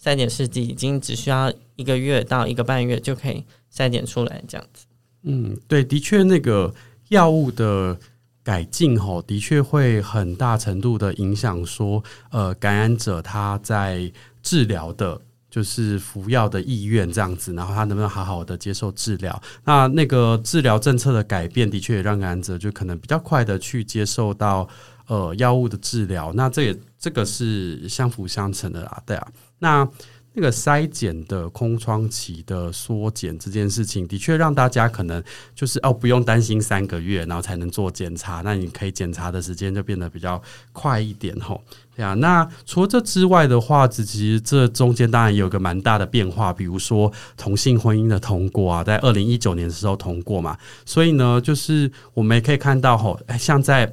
[0.00, 4.86] 筛检试剂已经只需要一个月到一个半月就可以筛检出来，这样子。
[5.24, 6.72] 嗯，对，的确，那个
[7.08, 7.98] 药物的
[8.44, 15.20] 改进吼，的确会很大程度的影响说，呃，感染者他在治疗的。
[15.50, 19.42] 就是服药的意愿这样子，然后他能不能好好的接受治疗？
[19.64, 24.68] 那那个治疗政策的改变，的确也让感染者就可能比较快的去接受到
[25.06, 26.32] 呃药物的治疗。
[26.34, 29.28] 那这也这个是相辅相成的啊，对啊。
[29.58, 29.86] 那
[30.32, 35.22] 那个筛检的空窗期的缩减这件事情，的确让大家可能
[35.54, 38.40] 就是哦不用担心三个月，然后才能做检查。
[38.42, 40.40] 那你可以检查的时间就变得比较
[40.72, 41.60] 快一点吼。
[41.96, 50.56] 对啊，那除了这之外的话，其实这中间当然有个蛮大的变化，比如说同性婚姻的通过啊，在二零一九年的时候通过嘛。
[50.86, 53.92] 所以呢，就是我们也可以看到吼，像在。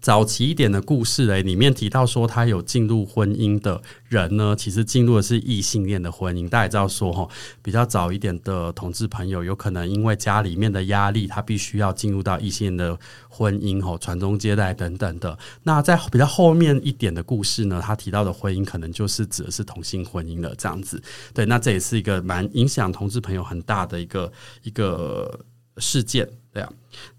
[0.00, 6.48] 早期一点的故事诶，里面提到说他有进入婚姻的人呢，其实进入的是异性恋的婚姻。
[6.48, 7.28] 大家也知道说哈，
[7.62, 15.38] 比较早一点的同志朋友，有可能因为家里面的压力，他必须要进入到异性恋的婚姻吼，传宗接代等等的。
[15.64, 21.02] 那在比较后面一点的故事呢，他提到的婚姻可能就是指的是同性婚姻了，这样子。
[21.34, 24.32] 对，那这也是一个蛮影响同志朋友很大的一个
[24.62, 25.38] 一个
[25.76, 26.72] 事件，对啊，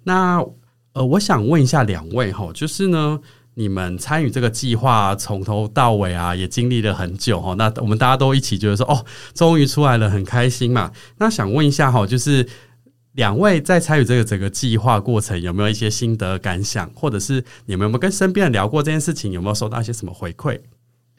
[0.04, 0.44] 那。
[0.94, 3.20] 呃，我想问一下两位哈，就是呢，
[3.54, 7.54] 你们参与这个计划从头到尾啊，也经历了很久哈。
[7.54, 10.92] 那我们大家都一起觉得说，哦，终于出来了，很开心嘛。
[11.18, 12.46] 那想问一下哈，就是
[13.14, 20.60] 两位在参与这个整个计划过程，有没有一些心得感想，或者是你们有没有跟身边人聊过这件事情，有没有收到一些什么回馈？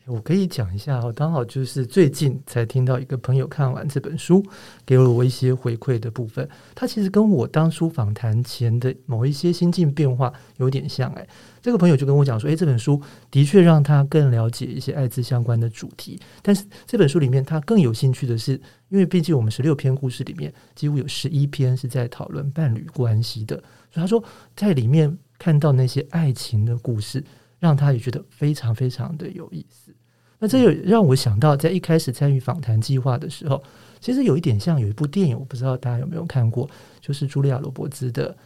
[0.07, 4.45] 我可以讲一下，我刚好就是最近才听到一个朋友看完这本书，
[4.85, 6.49] 给了我一些回馈的部分。
[6.75, 11.09] 他其实跟我当初访谈前的某一些心境变化有点像。
[11.13, 11.27] 哎，
[11.61, 16.21] 这个朋友就跟我讲说，诶，这本书的确让他更了解一些艾滋相关的主题。
[16.43, 23.57] 但是这本书里面他更有兴趣的是，因为毕竟我们十六篇故事里面，几乎有十一篇是在讨论伴侣关系的。
[23.93, 24.23] 所以他说，
[24.57, 27.23] 在里面看到那些爱情的故事。
[27.63, 29.95] 让他也觉得非常非常的有意思。
[30.41, 33.63] 那这又让我想到，在一开始参与访谈计划的时候，
[34.01, 36.69] 其实有一点像有一部电影，我不知道大家有没有看过，
[37.01, 38.33] 就是茱莉亚·罗伯兹的《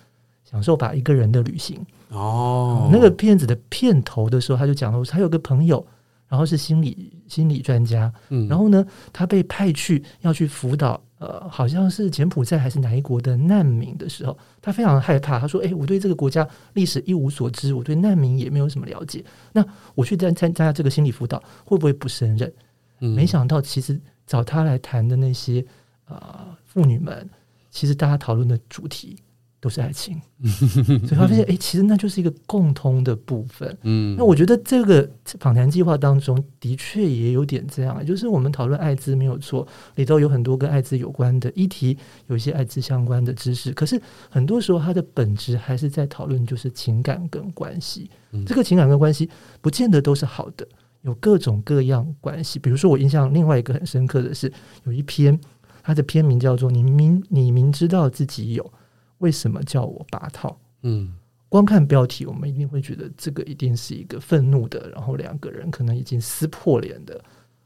[0.44, 1.81] 享受吧，一个人的旅行》
[2.14, 2.90] 哦。
[2.92, 5.87] 那个片子的片头的时候，他就讲了，他有个朋友，
[6.29, 11.00] 然后是心理心理专家，嗯，然后呢，他被派去要去辅导。
[11.18, 15.40] 呃，好像是柬埔寨还是哪一国的难民的时候，他非常害怕。
[15.40, 19.24] 他说：“诶、欸，我对这个国家历史一无所知，我对难民也没有什么了解。
[19.52, 22.52] 那我去参参加这个心理辅导，会不会不胜任？”
[23.00, 25.64] 嗯、没想到，其实找他来谈的那些
[26.05, 27.29] 啊妇女们，
[27.70, 29.16] 其实大家讨论的主题。
[29.58, 33.76] 都是爱情， 所以他发现，哎、欸，其实那就是一个共通的部分。
[33.82, 35.08] 嗯，那我觉得这个
[35.40, 39.66] 访谈计划当中的确也有点这样，就是我们讨论艾滋没有错，
[39.96, 41.96] 里头有很多跟艾滋有关的议题，
[42.28, 43.72] 有一些艾滋相关的知识。
[43.72, 48.10] 可是很多时候，它的本质还是在讨论就是情感跟关系。
[48.46, 49.28] 这个情感跟关系
[49.62, 50.68] 不见得都是好的，
[51.00, 52.58] 有各种各样关系。
[52.58, 54.52] 比如说，我印象另外一个很深刻的是，
[54.84, 55.36] 有一篇
[55.82, 58.70] 它的篇名叫做“你明你明知道自己有”。
[59.18, 60.59] 为什么叫我八套？
[60.83, 61.14] 嗯，
[61.48, 67.22] 光看标题，我们一定会觉得这个一定是一个愤怒的，然后两个人可能已经撕破脸的。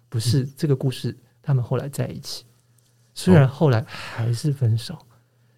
[0.08, 2.44] 不是这个故事，他们后来在一起，
[3.14, 4.98] 虽然后来还是分手，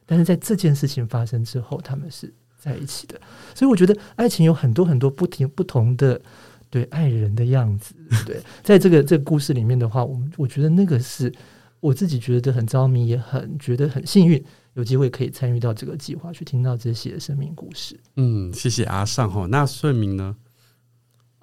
[0.05, 3.19] 但是在这件事情发生之后，他们是在一起的。
[3.55, 6.21] 所以我觉得爱情有很多很多不停不同的
[6.69, 7.95] 对爱人的样子。
[8.27, 11.33] 对，在这个这个故事里面的话，我们我觉得那个是
[11.81, 14.45] 我自己觉得很着迷，也很觉得很幸运。
[14.75, 18.01] 有机会可以参与到这个计划，去听到这些生命故事。
[18.17, 19.47] 嗯，谢谢阿尚哈。
[19.51, 20.35] 那顺明呢？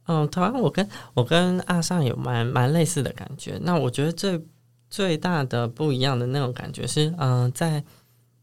[0.06, 3.60] 嗯，台湾我跟我跟阿尚有蛮蛮类似的感觉。
[3.62, 4.44] 那我觉得最
[4.90, 7.84] 最大的不一样的那种感觉是，嗯、呃，在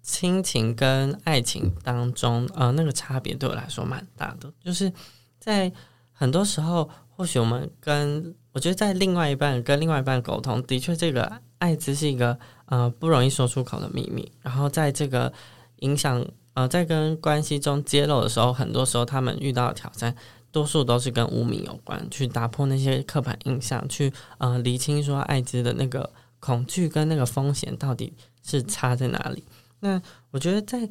[0.03, 4.53] 亲情跟爱情当中，呃，那个差别对我来说蛮大的。
[4.63, 4.93] 就是
[5.41, 5.73] 在
[6.13, 12.39] 很多时候，或许我们跟我觉得在另外一半跟另外一半沟通，的确这个爱只是一个。
[12.67, 15.33] 呃，不容易说出口的秘密，然后在这个
[15.81, 20.15] 影响呃，在跟关系中揭露的时候，很多时候他们遇到挑战，
[20.51, 26.11] 多数都是跟污名有关，去打破那些刻板印象，去呃厘清说艾滋的那个
[26.41, 28.13] 恐惧跟那个风险到底
[28.43, 29.45] 是差在哪里。
[29.81, 30.01] 那
[30.31, 30.89] 我觉得在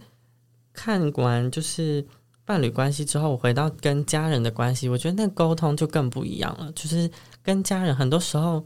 [0.72, 2.06] 看完就是
[2.46, 6.72] 伴侣关系之后，我回到跟家人的关系，我觉得那沟通就更不一样了。
[6.74, 7.10] 就是
[7.42, 8.64] 跟家人很多时候，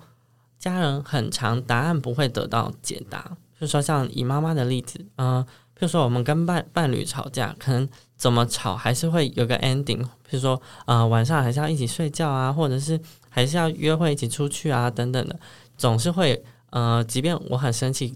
[0.60, 3.36] 家人很长答案不会得到解答。
[3.60, 5.48] 就说像以妈妈的例子，嗯、呃。
[5.80, 7.88] 比如说，我们跟伴伴侣吵架，可能
[8.18, 10.04] 怎么吵还是会有个 ending。
[10.30, 13.00] 比如说，呃，晚上还是要一起睡觉啊，或者是
[13.30, 15.40] 还是要约会一起出去啊，等等的，
[15.78, 18.14] 总是会呃，即便我很生气，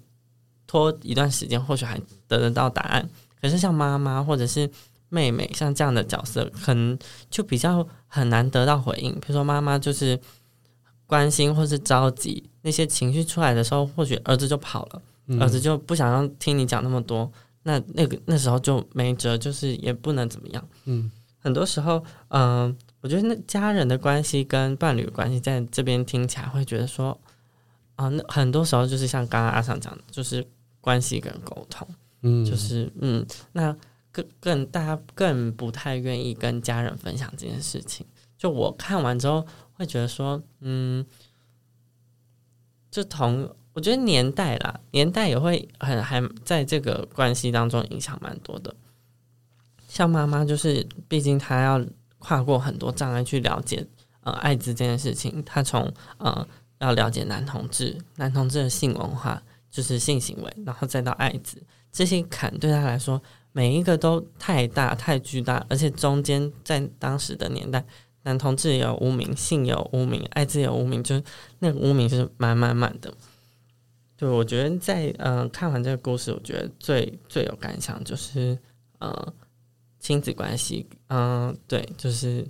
[0.68, 3.10] 拖一段时间，或许还得得到答案。
[3.41, 4.70] 可是像妈妈或者是
[5.08, 9.14] 妹妹，像这样的角色，可能就比较很难得到回应。
[9.22, 10.20] 比如说，妈妈就是
[11.06, 17.32] 关心或是着急，那些情绪出来的时候，或许儿子就跑了，嗯、儿子就不想要听你讲那么多。
[17.66, 20.68] 那那个那时候就没辙，就是也不能怎么样。
[20.84, 27.18] 嗯，很多时候，嗯、呃，我觉得那家人的关系跟伴侣关系在这边听起来会觉得说，
[27.95, 30.45] 啊、呃，那很多时候就是像刚刚阿尚讲的，就是
[30.82, 31.88] 关系跟沟通，
[32.24, 33.74] 嗯，就是嗯，那
[34.12, 38.06] 更更大家更不太愿意跟家人分享这件事情。
[38.38, 39.45] 就我看完之后
[39.84, 41.05] 会觉得说，嗯，
[42.89, 43.53] 就同。
[43.75, 48.71] 我觉得年代啦，年代也会很还在这个关系当中影响蛮多的。
[49.88, 51.84] 像妈妈，就是毕竟她要
[52.19, 53.84] 跨过很多障碍去了解
[54.21, 55.43] 呃艾滋这件事情。
[55.43, 61.59] 她从呃要了解男同志，男同志的性文化就是性行为，然后再到艾滋
[61.91, 63.19] 这些坎，对她来说
[63.53, 67.84] 每一个都太大太巨大，而且中间在当时的年代，
[68.24, 71.24] 男同志有污名，性有污名，艾滋也有污名，就是
[71.59, 73.13] 那个污名是满满满的。
[74.15, 78.57] 对，我觉得在嗯、呃、看完这个故事，我觉得最最有感想就是
[78.99, 79.34] 呃
[79.99, 82.47] 亲子关系，嗯、对，就是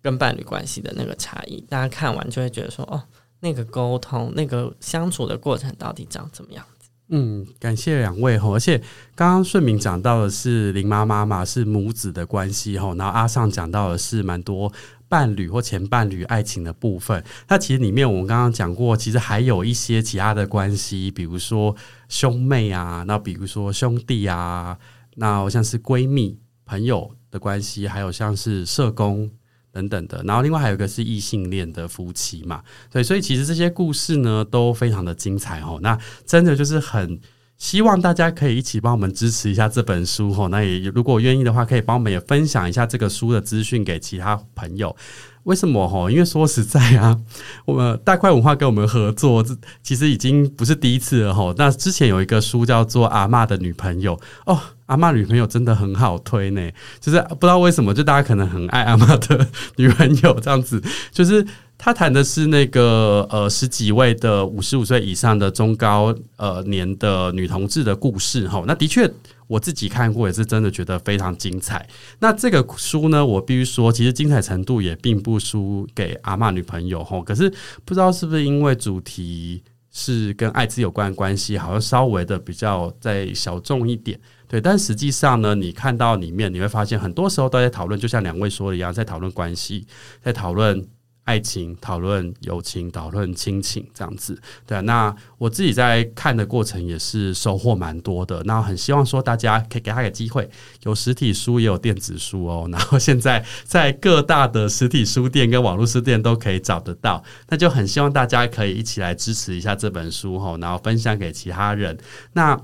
[0.00, 1.60] 跟伴侣关系的那个差异。
[1.62, 3.02] 大家看完就会觉得说，哦，
[3.40, 6.64] 那个沟通、那个相处的过程到底长怎么样？
[7.10, 8.78] 嗯，感谢两位吼，而且
[9.14, 14.72] 刚刚顺明讲到的是林妈妈嘛，是母子的关系吼，然后阿尚讲到的是蛮多。
[15.08, 21.74] 伴侣或前伴侣爱情的部分，那其实里面我们刚刚讲过，其实还有一些其他的关系，比如说
[22.08, 24.78] 兄妹啊，那比如说兄弟啊，
[25.16, 29.28] 那像是闺蜜、朋友的关系，还有像是社工
[29.72, 37.20] 等等的，然后另外还有一个是异性恋的夫妻嘛，对，所以其实这些故事呢都非常的精彩哦，那真的就是很。
[37.56, 44.96] 希望大家可以一起帮我们支持一下这本书哈，那也如果愿意的话，可以帮我们也分享一下这个书的资讯给其他朋友。
[45.42, 46.10] 为什么哈？
[46.10, 47.20] 因为说实在啊，
[47.66, 51.54] 我们大块文化跟我们合作，这其实已经不是第一次了哈。
[51.58, 54.16] 那之前有一个书叫做《阿嬷的女朋友》
[54.46, 54.58] 哦，
[54.90, 56.70] 阿嬷女朋友真的很好推呢，
[57.00, 61.46] 就是不知道为什么，就大家可能很爱阿嬷的女朋友这样子，就是。
[61.82, 69.10] 他谈的是那个呃十几位的五十五岁以上的中高呃年的女同志的故事哈，那的确
[69.46, 71.88] 我自己看过也是真的觉得非常精彩。
[72.18, 77.18] 那这个书呢，我必须说，其实精彩程度也并不输给阿嬷女朋友哈。
[77.22, 77.48] 可是
[77.86, 84.20] 不知道是不是因为主题是跟艾滋有关的关系，好像稍微的比较再小众一点。
[84.50, 89.86] 对，但实际上呢，你看到里面你会发现，很多时候都在讨论，就像两位说的一样，在讨论关系，
[90.20, 90.84] 在讨论。
[91.24, 94.36] 爱情讨论友情，讨论亲情，这样子，
[94.66, 94.80] 对。
[94.82, 98.42] 那我自己在看的过程也是收获蛮多的。
[98.44, 100.48] 那很希望说大家可以给他个机会，
[100.82, 102.68] 有实体书也有电子书哦。
[102.72, 107.22] 然后现在在各大的实体书店跟网络书店都可以找得到。
[107.48, 111.96] 那就很希望大家可以一起来支持一下这本书哈，然后分享给其他人。
[112.32, 112.60] 那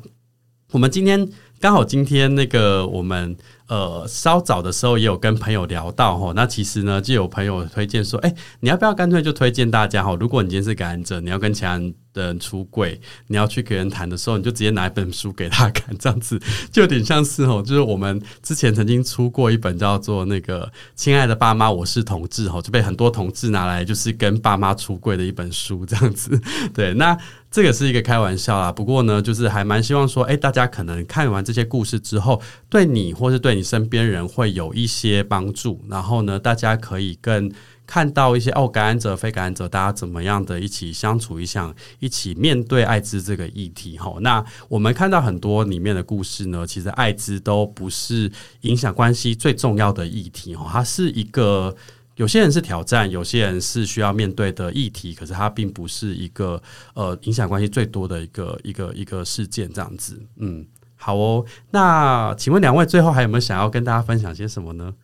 [0.72, 1.28] 我们今天
[1.61, 3.36] 刚好今天那个我们。
[3.68, 10.16] 呃，稍早的时候也有跟朋友聊到齁，那其实呢，就有朋友推荐说，哎、你要不要干脆就推荐大家齁？
[10.16, 16.40] 如果你今天是感染者，你要跟其他人的人出柜，你要去给人谈的时候，你就直接拿一本书给他看，这样子
[16.70, 26.40] 就有点像是齁，就是我们之前曾经出过一本叫做那个《亲爱的爸妈，我是同志》齁，就被很多同志拿来就是跟爸妈出柜的一本书，这样子。
[26.72, 27.18] 对，那
[27.57, 32.38] 这个是一个开玩笑啦，不过呢，就是还蛮希望说，哎、大家可能看完这些故事之后，
[32.68, 33.54] 对你或是对。
[33.54, 37.50] 你身边人会有一些帮助，然后呢，大家可以更
[37.86, 43.96] 看到一些哦，感染者、非感染者，大家怎么样的一起相处，一下一起面对艾滋这个议题。
[43.96, 48.30] 哈，那我们看到很多里面的故事呢，其实艾滋都不是
[48.61, 50.54] 影响关系最重要的议题。
[50.54, 51.74] 哈，它是一个
[52.16, 56.60] 有些人是挑战，有些人是需要面对的议题，可是它并不是一个
[56.94, 60.20] 呃影响关系最多的一个一个一个事件这样子。
[60.36, 60.66] 嗯。
[60.98, 64.94] 好哦，那请问两位最后还有没有想要跟大家分享些什么呢？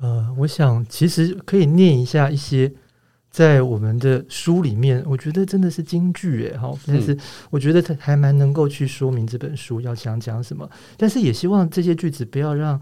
[0.00, 2.70] 呃，我想其实可以念一下一些
[3.30, 7.16] 在我们的书里面，我觉得真的是京剧哎，好，但是
[7.48, 10.68] 我觉得它还蛮能够去说明这本书要想讲什么，
[10.98, 12.78] 但是也希望这些句子不要让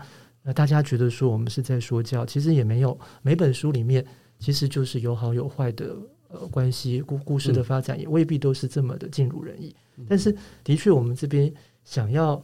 [0.46, 4.02] 呃大家觉得说我们是在说教，其实也没有，每本书里面
[4.38, 5.94] 其实就是有好有坏的
[6.28, 9.76] 呃关系，故故事的发展也未必都是这么的尽如人意，
[10.08, 10.34] 但是
[10.64, 11.52] 的确我们这边
[11.84, 12.42] 想要。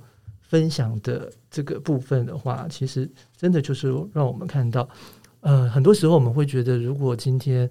[0.53, 4.87] 分享的这个部分的话，其实真的就是让我们看到，
[5.41, 7.71] 呃，很多时候我们会觉得，如果今天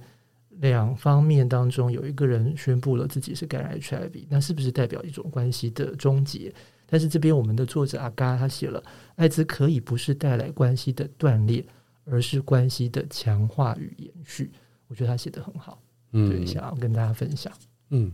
[0.49, 6.51] 两方面当中有一个人宣布了自己是感染 HIV，那是不是代表一种关系的终结？
[6.91, 8.83] 但是这边我们的作者阿嘎他写了，
[9.15, 11.65] 艾滋可以不是带来关系的断裂，
[12.03, 14.51] 而是关系的强化与延续。
[14.87, 15.81] 我觉得他写的很好，
[16.11, 17.51] 嗯，对，想要跟大家分享，
[17.89, 18.11] 嗯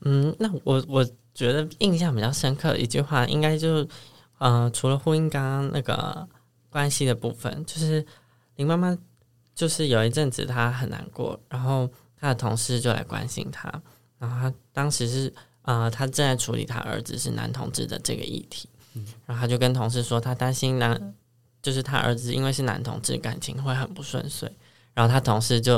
[0.00, 1.06] 嗯，那我我。
[1.34, 3.88] 觉得印象比较深刻的一句话，应该就是，
[4.38, 6.28] 呃，除了呼应刚刚那个
[6.68, 8.04] 关系的部分，就是
[8.56, 8.98] 林妈妈，
[9.54, 13.70] 就是有一阵子她很难过，然后她的同事就来关心她，
[14.18, 15.32] 然后她当时是，
[15.68, 18.68] 呃，他正在处理他儿子是男同志的这个议题，
[19.26, 21.14] 然后他就跟同事说，他担心男，
[21.62, 24.50] 就是他儿子因为是男同志，感情会很不顺遂，
[24.94, 25.74] 然后他同事就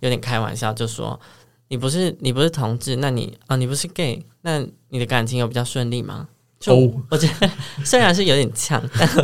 [0.00, 1.18] 有点开玩笑，就说。
[1.72, 6.26] 你不是你不是同志，那你啊、哦，你不是 gay，那你的感情有比较顺利吗？
[6.58, 6.92] 就、oh.
[7.08, 7.48] 我觉得
[7.84, 9.22] 虽然是有点呛，但我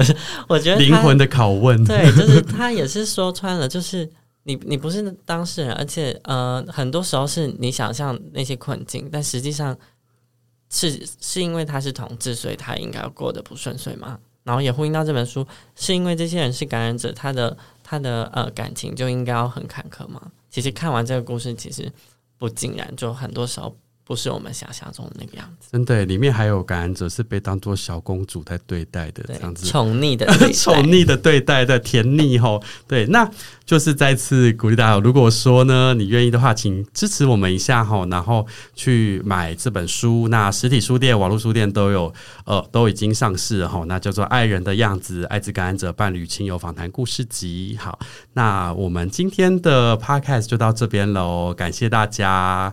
[0.50, 4.08] 我觉得灵魂的拷问，对，就是他也是说穿了，就是
[4.44, 9.76] 你你不是当事人，而且呃，很多时候是你想象那些困境，但实际上
[10.70, 14.18] 是是因为他是同志，所以他应该过得不顺遂吗？
[14.44, 20.20] 然后也呼应到这本书，是因为这些人是感染者，他的他的呃感情就应该要很坎坷吗？
[20.50, 21.92] 其实看完这个故事，其实。
[22.38, 23.74] 不尽然，就很多时候
[24.06, 25.68] 不是我们想象中的那个样子。
[25.72, 32.62] 真的，里面还有感染者是被当做小公主在对待的，这样子宠溺的宠溺的对待 的甜腻吼。
[32.86, 33.28] 对，那
[33.64, 38.46] 就是再次鼓励大家，如果说呢你愿意的话，请支持我们一下吼，然后
[38.76, 40.28] 去买这本书。
[40.28, 43.86] 那实体书店、网络书店都有，呃，都已经上市了吼。
[43.86, 47.76] 那叫做《爱人的样子：艾滋感染者伴侣亲友访谈故事集》。
[47.82, 47.98] 好，
[48.34, 52.72] 那我们今天的 Podcast 就到这边喽，感谢大家。